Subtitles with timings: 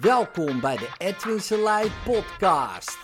[0.00, 2.98] Welkom bij de Edwin Selei podcast.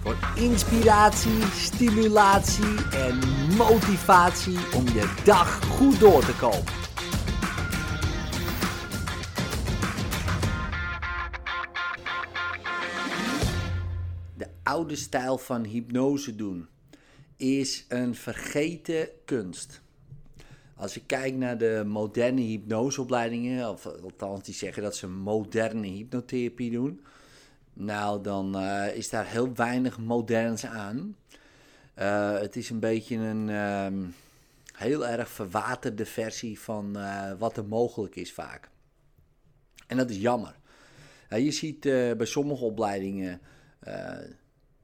[0.00, 3.18] Voor inspiratie, stimulatie en
[3.56, 6.72] motivatie om je dag goed door te komen.
[14.36, 16.68] De oude stijl van hypnose doen
[17.36, 19.83] is een vergeten kunst.
[20.76, 26.70] Als je kijkt naar de moderne hypnoseopleidingen, of althans die zeggen dat ze moderne hypnotherapie
[26.70, 27.00] doen,
[27.72, 31.16] nou dan uh, is daar heel weinig moderns aan.
[31.98, 34.08] Uh, het is een beetje een uh,
[34.72, 38.68] heel erg verwaterde versie van uh, wat er mogelijk is vaak.
[39.86, 40.56] En dat is jammer.
[41.28, 43.40] je ziet bij sommige opleidingen,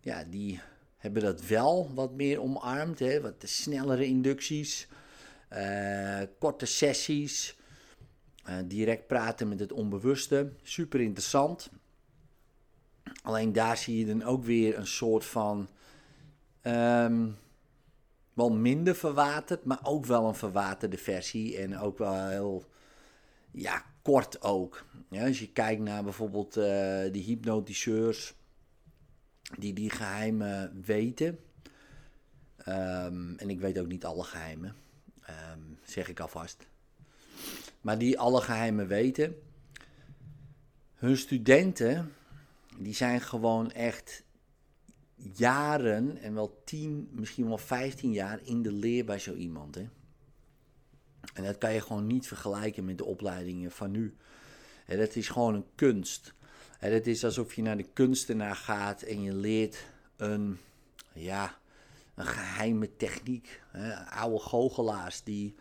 [0.01, 0.61] ja, die
[0.97, 2.99] hebben dat wel wat meer omarmd.
[2.99, 3.21] Hè?
[3.21, 4.89] Wat snellere inducties,
[6.39, 7.57] korte sessies,
[8.49, 10.53] uh, direct praten met het onbewuste.
[10.63, 11.71] Super interessant.
[13.23, 15.69] Alleen daar zie je dan ook weer een soort van.
[16.63, 17.37] Um,
[18.33, 21.59] wel minder verwaterd, maar ook wel een verwaterde versie.
[21.59, 22.65] En ook wel heel.
[23.51, 24.85] Ja, kort ook.
[25.11, 26.65] Ja, als je kijkt naar bijvoorbeeld uh,
[27.13, 28.35] de hypnotiseurs
[29.59, 31.39] die die geheimen weten.
[32.69, 34.75] Um, en ik weet ook niet alle geheimen,
[35.53, 36.67] um, zeg ik alvast.
[37.81, 39.43] Maar die alle geheimen weten.
[40.95, 42.13] Hun studenten,
[42.77, 44.25] die zijn gewoon echt
[45.17, 49.75] jaren en wel 10, misschien wel 15 jaar in de leer bij zo iemand.
[49.75, 49.89] Hè?
[51.35, 54.15] En dat kan je gewoon niet vergelijken met de opleidingen van nu.
[54.87, 56.35] En dat is gewoon een kunst.
[56.79, 59.85] Het is alsof je naar de kunstenaar gaat en je leert
[60.17, 60.59] een,
[61.13, 61.59] ja,
[62.27, 63.63] geheime techniek.
[63.71, 63.95] Hè?
[64.11, 65.55] Oude goochelaars die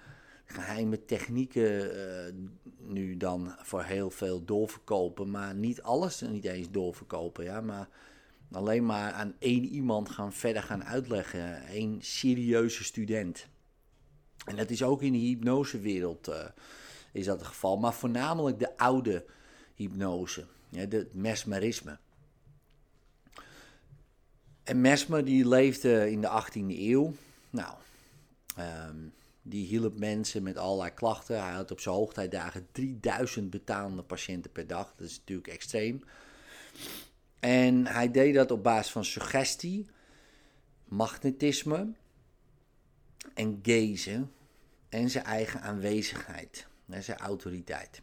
[0.45, 2.33] geheime technieken uh,
[2.77, 7.43] nu dan voor heel veel doorverkopen, maar niet alles niet eens doorverkopen.
[7.43, 7.61] Ja?
[7.61, 7.89] Maar
[8.51, 11.65] alleen maar aan één iemand gaan verder gaan uitleggen.
[11.67, 13.47] Één serieuze student.
[14.45, 16.45] En dat is ook in de hypnosewereld uh,
[17.11, 17.77] is dat het geval.
[17.77, 19.25] Maar voornamelijk de oude
[19.75, 20.45] hypnose.
[20.69, 21.97] Het mesmerisme.
[24.69, 27.13] En Mesmer die leefde in de 18e eeuw.
[27.49, 27.73] Nou,
[28.59, 31.43] um, die hielp mensen met allerlei klachten.
[31.43, 34.93] Hij had op zijn hoogtijdagen 3000 betaalde patiënten per dag.
[34.97, 36.03] Dat is natuurlijk extreem.
[37.39, 39.85] En hij deed dat op basis van suggestie,
[40.83, 41.93] magnetisme
[43.33, 44.25] en gaze
[44.89, 48.01] en zijn eigen aanwezigheid en zijn autoriteit.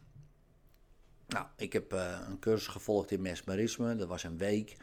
[1.29, 3.97] Nou, ik heb uh, een cursus gevolgd in mesmerisme.
[3.97, 4.77] Dat was een week.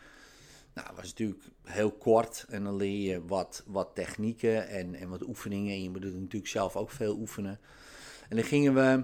[0.74, 2.46] Nou, dat was natuurlijk heel kort.
[2.50, 5.74] En dan leer je wat, wat technieken en, en wat oefeningen.
[5.74, 7.60] En je moet natuurlijk zelf ook veel oefenen.
[8.30, 9.04] En dan gingen we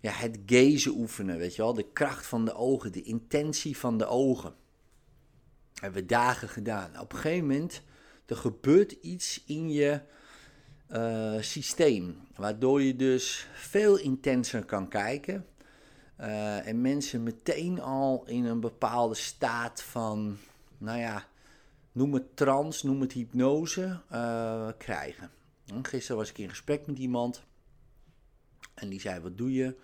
[0.00, 1.74] ja, het gaze oefenen, weet je wel.
[1.74, 4.54] De kracht van de ogen, de intentie van de ogen.
[5.74, 7.00] Hebben we dagen gedaan.
[7.00, 7.82] Op een gegeven moment,
[8.26, 10.00] er gebeurt iets in je
[10.90, 12.16] uh, systeem.
[12.36, 15.46] Waardoor je dus veel intenser kan kijken
[16.20, 20.38] uh, en mensen meteen al in een bepaalde staat van,
[20.78, 21.26] nou ja,
[21.92, 25.30] noem het trance, noem het hypnose, uh, krijgen.
[25.82, 27.44] gisteren was ik in gesprek met iemand
[28.76, 29.76] en die zei: Wat doe je?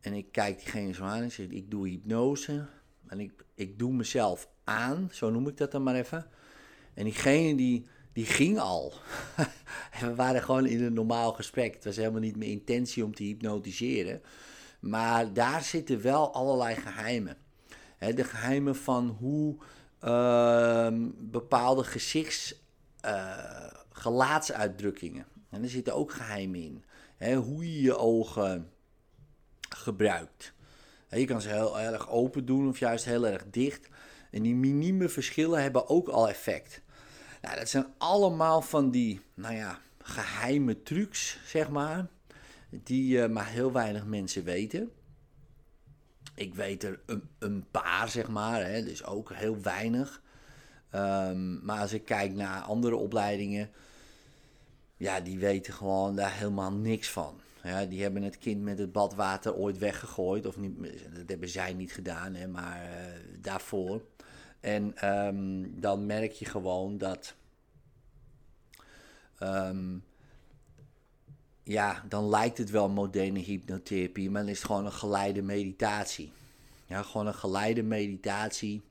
[0.00, 2.66] En ik kijk diegene zo aan en zeg: Ik doe hypnose.
[3.06, 6.26] En ik, ik doe mezelf aan, zo noem ik dat dan maar even.
[6.94, 8.92] En diegene die, die ging al.
[10.00, 11.74] we waren gewoon in een normaal gesprek.
[11.74, 14.22] Het was helemaal niet mijn intentie om te hypnotiseren.
[14.80, 17.36] Maar daar zitten wel allerlei geheimen.
[17.98, 19.56] De geheimen van hoe
[20.04, 20.88] uh,
[21.18, 22.54] bepaalde gezichts,
[23.04, 25.26] uh, gelaatsuitdrukkingen.
[25.50, 26.84] En er zitten ook geheimen in.
[27.34, 28.70] hoe je je ogen
[29.68, 30.52] gebruikt.
[31.08, 33.88] je kan ze heel, erg open doen of juist heel erg dicht.
[34.30, 36.80] En die minieme verschillen hebben ook al effect.
[37.42, 42.06] Nou, dat zijn allemaal van die, nou ja, geheime trucs, zeg maar
[42.70, 44.90] die uh, maar heel weinig mensen weten.
[46.38, 50.22] Ik weet er een, een paar, zeg maar, hè, dus ook heel weinig.
[50.94, 53.70] Um, maar als ik kijk naar andere opleidingen,
[54.96, 57.40] ja, die weten gewoon daar helemaal niks van.
[57.62, 60.46] Ja, die hebben het kind met het badwater ooit weggegooid.
[60.46, 60.78] Of niet,
[61.14, 64.02] dat hebben zij niet gedaan, hè, maar uh, daarvoor.
[64.60, 67.34] En um, dan merk je gewoon dat
[69.42, 70.04] um,
[71.68, 76.32] ja, dan lijkt het wel moderne hypnotherapie, maar dan is het gewoon een geleide meditatie.
[76.86, 78.82] Ja, gewoon een geleide meditatie.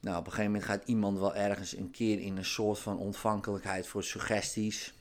[0.00, 2.98] Nou, op een gegeven moment gaat iemand wel ergens een keer in een soort van
[2.98, 4.94] ontvankelijkheid voor suggesties.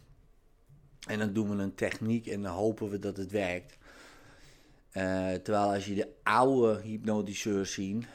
[1.08, 3.78] En dan doen we een techniek en dan hopen we dat het werkt.
[4.92, 8.06] Eh, terwijl als je de oude hypnotiseurs ziet,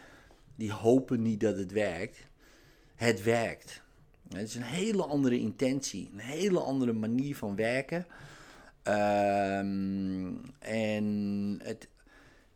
[0.57, 2.19] die hopen niet dat het werkt.
[2.95, 3.83] Het werkt.
[4.29, 8.07] Het is een hele andere intentie, een hele andere manier van werken.
[8.83, 11.89] Ehm, en het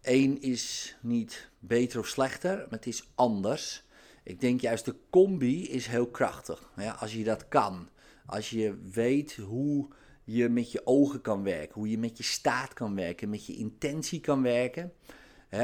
[0.03, 3.85] een is niet beter of slechter, maar het is anders.
[4.23, 6.71] Ik denk juist de combi is heel krachtig.
[6.77, 7.89] Ja, als je dat kan.
[8.27, 9.89] Als je weet hoe
[10.25, 13.57] je met je ogen kan werken, hoe je met je staat kan werken, met je
[13.57, 14.93] intentie kan werken.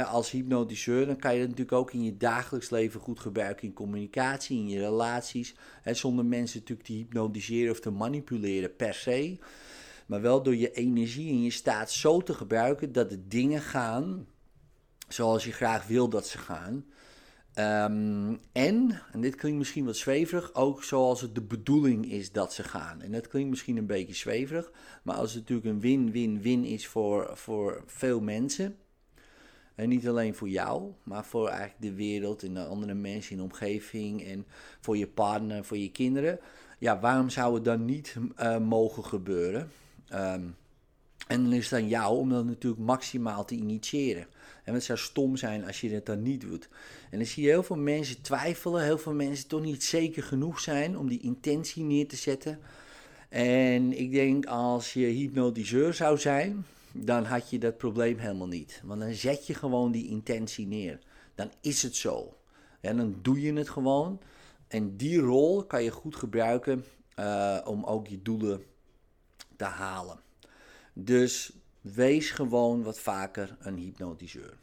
[0.07, 3.73] als hypnotiseur, dan kan je dat natuurlijk ook in je dagelijks leven goed gebruiken in
[3.73, 5.55] communicatie, in je relaties.
[5.85, 9.39] zonder mensen natuurlijk te hypnotiseren of te manipuleren per se.
[10.11, 14.27] Maar wel door je energie en je staat zo te gebruiken dat de dingen gaan
[15.09, 16.85] zoals je graag wil dat ze gaan.
[17.55, 22.53] Ehm, en, en dit klinkt misschien wat zweverig, ook zoals het de bedoeling is dat
[22.53, 23.01] ze gaan.
[23.01, 24.73] En dat klinkt misschien een beetje zweverig,
[25.03, 28.77] maar als het natuurlijk een win-win-win is voor, voor veel mensen.
[29.75, 33.37] En niet alleen voor jou, maar voor eigenlijk de wereld en de andere mensen in
[33.37, 34.47] de omgeving en
[34.81, 36.39] voor je partner, voor je kinderen.
[36.79, 39.71] Ja, waarom zou het dan niet uh, mogen gebeuren?
[40.13, 40.57] Um,
[41.31, 44.27] en dan is het aan jou om dat natuurlijk maximaal te initiëren.
[44.65, 46.69] En het zou stom zijn als je het dan niet doet.
[47.11, 50.61] En dan zie je heel veel mensen twijfelen, heel veel mensen toch niet zeker genoeg
[50.61, 52.59] zijn om die intentie neer te zetten.
[53.29, 58.83] En ik denk als je hypnotiseur zou zijn, dan had je dat probleem helemaal niet.
[58.85, 60.99] Want dan zet je gewoon die intentie neer.
[61.35, 62.37] Dan is het zo.
[62.81, 64.21] En dan doe je het gewoon.
[64.69, 66.85] En die rol kan je goed gebruiken
[67.19, 68.63] uh, om ook je doelen
[69.61, 70.21] te halen.
[70.93, 74.57] Dus wees gewoon wat vaker een hypnotiseur.